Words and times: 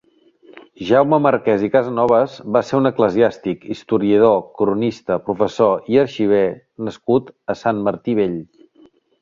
Jaume 0.91 1.17
Marqués 1.25 1.65
i 1.67 1.69
Casanovas 1.75 2.37
va 2.57 2.63
ser 2.69 2.79
un 2.79 2.91
eclesiàstic, 2.91 3.67
historiador, 3.75 4.41
cronista, 4.63 5.19
professor 5.31 5.95
i 5.95 6.03
arxiver 6.07 6.43
nascut 6.89 7.31
a 7.53 7.59
Sant 7.65 7.85
Martí 7.91 8.21
Vell. 8.23 8.39